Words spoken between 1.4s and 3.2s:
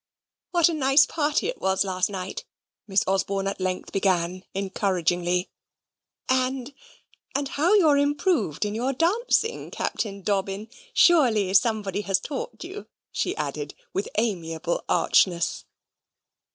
it was last night," Miss